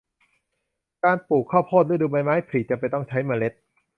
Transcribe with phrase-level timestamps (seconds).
[1.03, 3.53] การปลูกข้าวโพดฤดูใบไม้ผลิจำเป็นต้องใช้เมล็ด